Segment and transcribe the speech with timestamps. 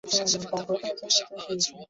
[0.03, 1.79] 山香芹是伞形科岩风属的植物。